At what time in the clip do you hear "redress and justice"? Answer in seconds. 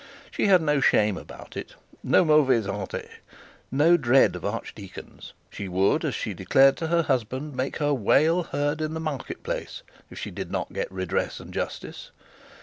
10.91-12.09